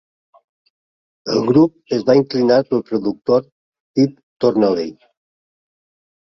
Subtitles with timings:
[1.33, 4.11] El grup es va inclinar pel productor Phil
[4.47, 4.91] Thornalley.